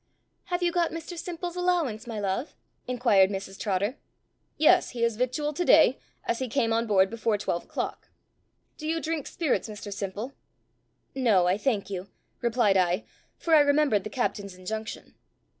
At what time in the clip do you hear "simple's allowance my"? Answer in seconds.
1.15-2.19